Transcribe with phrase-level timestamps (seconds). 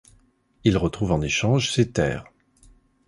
[0.63, 2.25] Il retrouve en échange ses terres.